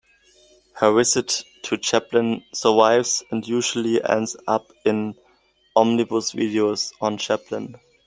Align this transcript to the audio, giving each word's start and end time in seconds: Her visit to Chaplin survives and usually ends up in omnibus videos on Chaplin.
Her 0.77 0.91
visit 0.95 1.43
to 1.61 1.77
Chaplin 1.77 2.43
survives 2.55 3.21
and 3.29 3.47
usually 3.47 4.03
ends 4.03 4.35
up 4.47 4.65
in 4.83 5.13
omnibus 5.75 6.31
videos 6.33 6.91
on 6.99 7.19
Chaplin. 7.19 7.75